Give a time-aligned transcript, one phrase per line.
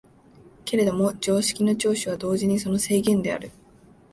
[0.65, 3.51] けれども常識の長所は同時にその制限である。